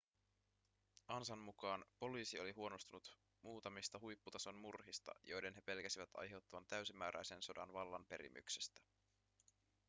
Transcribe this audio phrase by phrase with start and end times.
[1.07, 8.81] ansan mukaan poliisi oli huolestunut muutamista huipputason murhista joiden he pelkäsivät aiheuttavan täysimääräisen sodan vallanperimyksestä